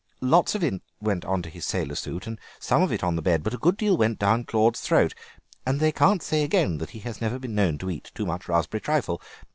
[0.19, 3.15] Lots of it went on to his sailor suit and some of it on to
[3.17, 5.13] the bed, but a good deal went down Claude's throat,
[5.63, 8.49] and they can't say again that he has never been known to eat too much
[8.49, 9.21] raspberry trifle.